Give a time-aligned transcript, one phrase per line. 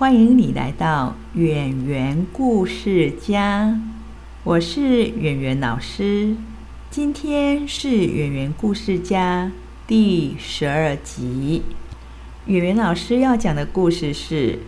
[0.00, 3.78] 欢迎你来到圆圆故事家，
[4.44, 6.34] 我是圆圆老师。
[6.88, 9.52] 今天是圆圆故事家
[9.86, 11.60] 第十二集。
[12.46, 14.60] 圆圆老师要讲的故事是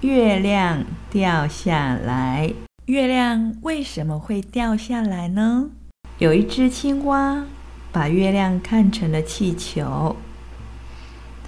[0.00, 2.52] 月亮掉下来。
[2.86, 5.70] 月亮为什么会掉下来呢？
[6.18, 7.44] 有一只青蛙
[7.92, 10.16] 把月亮看成了气球。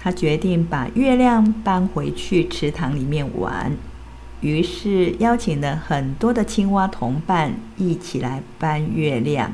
[0.03, 3.71] 他决定把月亮搬回去池塘里面玩，
[4.41, 9.53] 于是邀请了很多的青蛙同伴一起来搬月亮。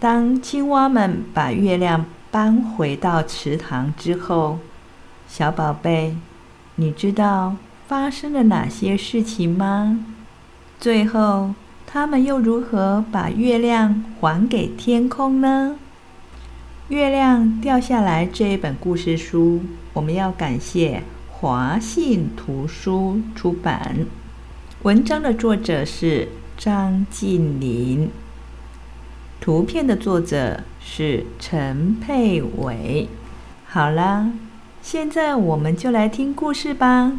[0.00, 4.58] 当青蛙们把月亮搬回到池塘之后，
[5.28, 6.16] 小宝贝，
[6.74, 7.54] 你知道
[7.86, 10.04] 发生了哪些事情吗？
[10.80, 11.54] 最后，
[11.86, 15.76] 他们又如何把月亮还给天空呢？
[16.92, 19.62] 月亮掉下来这一本故事书，
[19.94, 24.04] 我们要感谢华信图书出版。
[24.82, 28.10] 文章的作者是张静林，
[29.40, 33.08] 图片的作者是陈佩伟。
[33.66, 34.30] 好啦，
[34.82, 37.12] 现在我们就来听故事吧。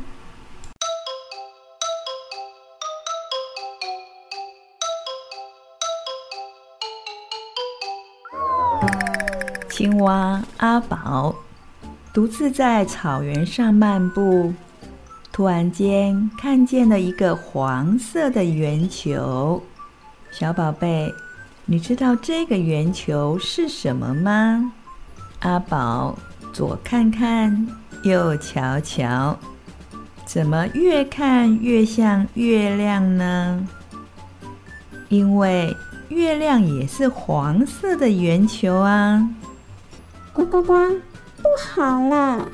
[9.83, 11.35] 青蛙阿宝
[12.13, 14.53] 独自在草原上漫步，
[15.29, 19.61] 突然间看见了一个黄色的圆球。
[20.31, 21.13] 小宝贝，
[21.65, 24.71] 你知道这个圆球是什么吗？
[25.39, 26.17] 阿宝
[26.53, 27.67] 左看看，
[28.03, 29.37] 右瞧瞧，
[30.23, 33.67] 怎么越看越像月亮呢？
[35.09, 35.75] 因为
[36.07, 39.27] 月亮也是黄色的圆球啊。
[40.33, 40.73] 呱呱呱！
[41.37, 42.47] 不好了，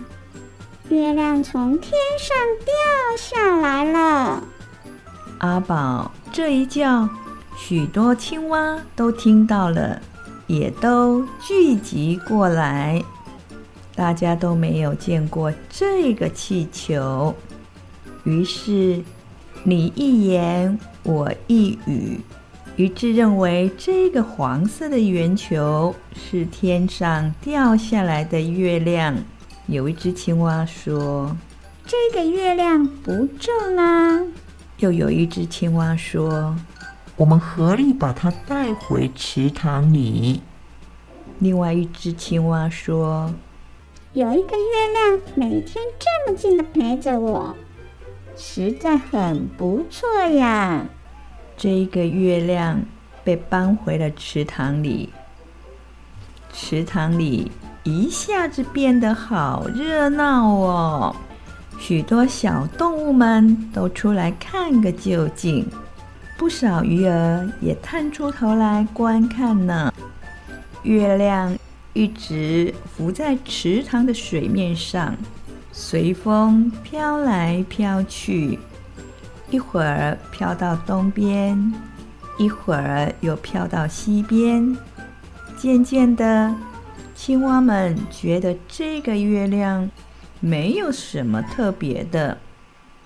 [0.89, 2.73] 月亮从天上掉
[3.17, 4.43] 下来了。
[5.37, 7.07] 阿宝这一叫，
[7.57, 10.01] 许多青蛙都听到了，
[10.45, 13.01] 也都聚集过来。
[13.95, 17.33] 大家都没有见过这个气球，
[18.25, 19.01] 于是
[19.63, 22.19] 你一言我一语。
[22.79, 29.17] 一致认为这个黄色的圆球是天上掉下来的月亮。
[29.67, 31.35] 有一只青蛙说
[31.85, 34.21] ：“这个月亮不重啊。”
[34.79, 36.55] 又有一只青蛙说
[37.17, 40.39] ：“我们合力把它带回池塘里。”
[41.39, 43.33] 另外一只青蛙说
[44.15, 47.57] ：“有一个月亮每天这么近的陪着我，
[48.37, 50.85] 实在很不错呀。”
[51.61, 52.81] 这一个月亮
[53.21, 55.09] 被搬回了池塘里，
[56.53, 57.51] 池塘里
[57.83, 61.13] 一下子变得好热闹哦！
[61.77, 65.67] 许多小动物们都出来看个究竟，
[66.37, 69.93] 不少鱼儿也探出头来观看呢。
[70.83, 71.57] 月亮
[71.91, 75.13] 一直浮在池塘的水面上，
[75.73, 78.57] 随风飘来飘去。
[79.51, 81.73] 一会儿飘到东边，
[82.37, 84.77] 一会儿又飘到西边。
[85.57, 86.55] 渐渐的，
[87.15, 89.89] 青蛙们觉得这个月亮
[90.39, 92.37] 没有什么特别的。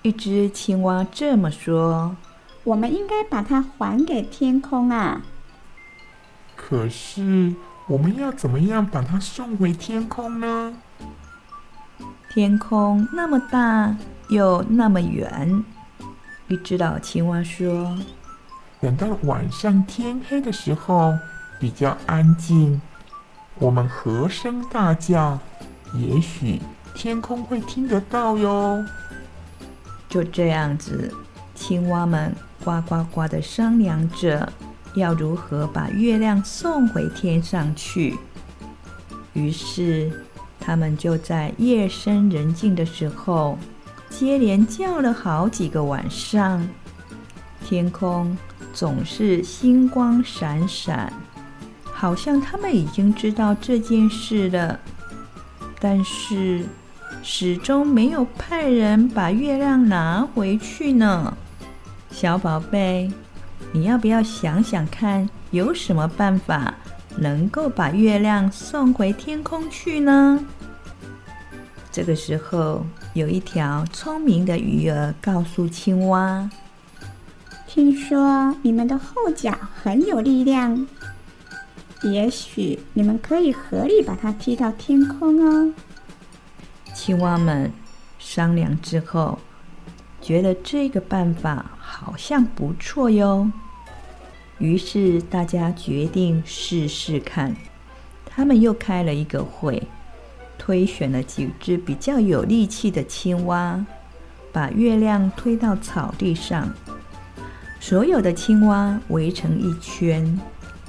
[0.02, 2.14] 一只青蛙这么说
[2.62, 5.22] ：“我们应该把它还给天空啊！”
[6.54, 7.54] 可是，
[7.88, 10.74] 我们要怎么样把它送回天空呢？
[12.32, 13.96] 天空那么大，
[14.28, 15.64] 又那么远。
[16.54, 17.98] 一只老青蛙说
[18.80, 21.12] ：“等到晚上天黑的时候，
[21.58, 22.80] 比较安静，
[23.58, 25.36] 我们和声大叫，
[25.94, 26.60] 也许
[26.94, 28.84] 天空会听得到哟。”
[30.08, 31.12] 就这样子，
[31.56, 32.32] 青蛙们
[32.64, 34.52] 呱呱呱的商量着
[34.94, 38.16] 要如何把月亮送回天上去。
[39.32, 40.24] 于是，
[40.60, 43.58] 他们就在夜深人静的时候。
[44.16, 46.64] 接连叫了好几个晚上，
[47.66, 48.36] 天空
[48.72, 51.12] 总是星光闪闪，
[51.82, 54.78] 好像他们已经知道这件事了。
[55.80, 56.64] 但是
[57.24, 61.36] 始终没有派人把月亮拿回去呢。
[62.10, 63.10] 小宝贝，
[63.72, 66.72] 你要不要想想看，有什么办法
[67.18, 70.38] 能够把月亮送回天空去呢？
[71.90, 72.84] 这个时候，
[73.14, 76.50] 有一条聪明的鱼儿告诉青蛙
[77.64, 80.84] ：“听说你们的后脚很有力量，
[82.02, 85.72] 也许你们可以合力把它踢到天空哦。”
[86.92, 87.70] 青蛙们
[88.18, 89.38] 商量之后，
[90.20, 93.48] 觉得这个办法好像不错哟。
[94.58, 97.54] 于是大家决定试试看。
[98.26, 99.86] 他们又开了一个会，
[100.58, 103.84] 推选了几只比较有力气的青蛙，
[104.52, 106.72] 把月亮推到草地上。
[107.80, 110.40] 所有的青蛙围成一圈，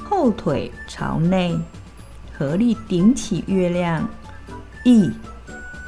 [0.04, 1.60] 后腿朝内，
[2.38, 4.08] 合力顶起月亮。
[4.84, 5.12] 一。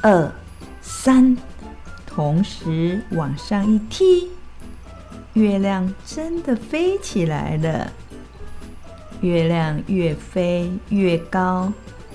[0.00, 0.32] 二
[0.80, 1.36] 三，
[2.06, 4.28] 同时往上一踢，
[5.32, 7.92] 月亮真的飞起来了。
[9.20, 11.72] 月亮越飞越高，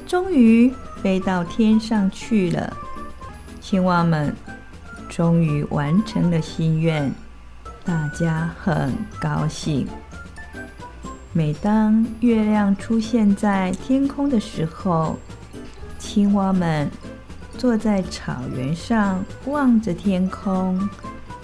[0.07, 0.71] 终于
[1.04, 2.76] 飞到天上去了。
[3.62, 4.34] 青蛙们
[5.10, 7.14] 终于完成了心愿，
[7.84, 9.86] 大家很高兴。
[11.34, 15.18] 每当月亮出现在天空的时候，
[16.00, 16.90] 青蛙们。
[17.56, 20.90] 坐在草原上望着天空，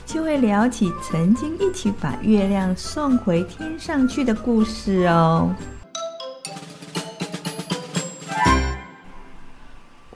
[0.07, 5.53] 就会聊起曾经一起把月亮送回天上去的故事哦。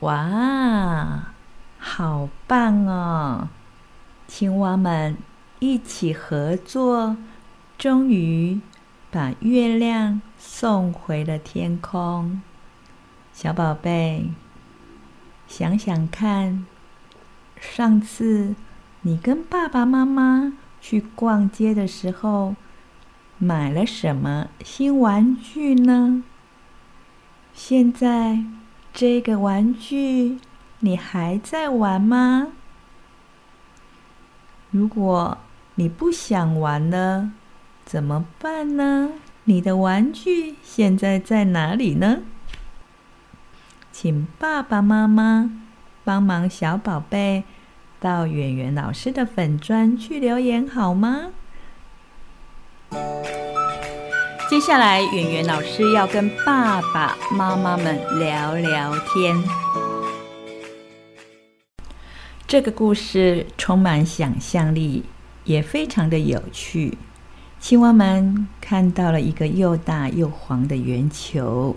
[0.03, 1.33] 哇，
[1.79, 3.47] 好棒哦！
[4.27, 5.15] 青蛙们
[5.59, 7.15] 一起合作，
[7.77, 8.59] 终于
[9.09, 12.41] 把月亮送回了天空。
[13.31, 14.29] 小宝贝。
[15.47, 16.65] 想想看，
[17.57, 18.55] 上次
[19.03, 20.51] 你跟爸爸妈妈
[20.81, 22.57] 去逛街的时候，
[23.37, 26.23] 买了什么新玩具呢？
[27.53, 28.43] 现在
[28.93, 30.37] 这个玩具
[30.79, 32.49] 你还在玩吗？
[34.69, 35.39] 如果
[35.75, 37.31] 你不想玩了，
[37.83, 39.09] 怎么办呢？
[39.45, 42.19] 你的玩具现在在哪里呢？
[43.91, 45.49] 请爸爸妈妈
[46.03, 47.43] 帮忙小宝贝
[47.99, 51.31] 到圆圆老师的粉砖去留言好吗？
[54.53, 59.35] 接下来，圆圆老师要跟爸爸妈妈们聊聊天。
[62.45, 65.05] 这个故事充满想象力，
[65.43, 66.95] 也非常的有趣。
[67.59, 71.75] 青蛙们看到了一个又大又黄的圆球。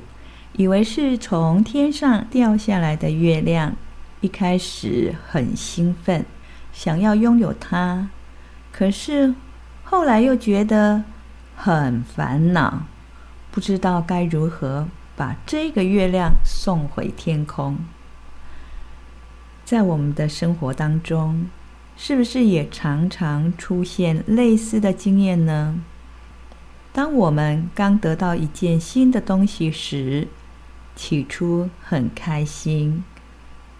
[0.53, 3.75] 以为是从天上掉下来的月亮，
[4.21, 6.27] 一开始很兴奋，
[6.75, 8.11] 想要拥有它。
[8.71, 9.35] 可是
[9.83, 11.03] 后来又觉得
[11.57, 12.83] 很烦恼，
[13.51, 14.87] 不知道该如何
[15.17, 17.79] 把这个月亮送回天空。
[19.65, 21.49] 在我们的生活当中，
[21.97, 25.81] 是不是也常常出现类似的经验呢？
[26.93, 30.29] 当我们刚得到一件新的东西时，
[30.95, 33.03] 起初很开心，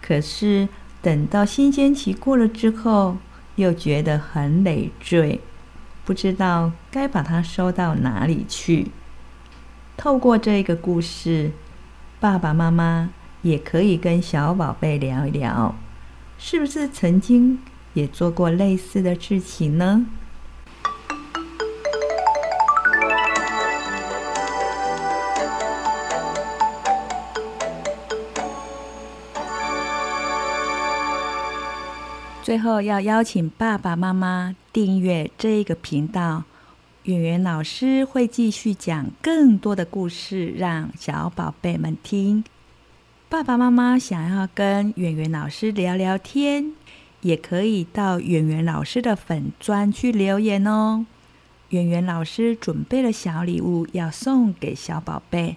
[0.01, 0.67] 可是
[1.01, 3.17] 等到新鲜期过了之后，
[3.55, 5.39] 又觉得很累赘，
[6.03, 8.87] 不知道该把它收到哪里去。
[9.95, 11.51] 透过这个故事，
[12.19, 13.11] 爸爸妈妈
[13.43, 15.75] 也可以跟小宝贝聊一聊，
[16.39, 17.59] 是不是曾经
[17.93, 20.07] 也做过类似的事情呢？
[32.41, 36.43] 最后要邀请爸爸妈妈订阅这个频道，
[37.07, 42.43] 圆圆老师会继续讲更多的故事，让小宝贝们听。
[43.29, 46.73] 爸爸妈妈想要跟圆圆老师聊聊天，
[47.21, 51.05] 也可以到圆圆老师的粉砖去留言哦。
[51.69, 55.55] 圆圆老师准备了小礼物要送给小宝贝，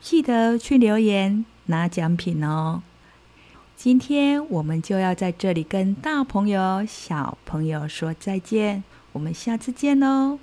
[0.00, 2.84] 记得去留言拿奖品哦。
[3.74, 10.38] 今天我们就要在这里跟大朋友、小朋友说再见，我们下次见喽。